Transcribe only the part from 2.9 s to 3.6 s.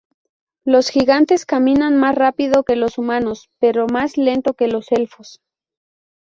humanos